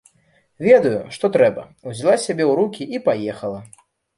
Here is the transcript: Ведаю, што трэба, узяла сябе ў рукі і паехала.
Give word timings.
Ведаю, 0.67 1.01
што 1.17 1.25
трэба, 1.35 1.67
узяла 1.91 2.17
сябе 2.25 2.43
ў 2.49 2.53
рукі 2.61 2.83
і 2.97 3.07
паехала. 3.11 3.61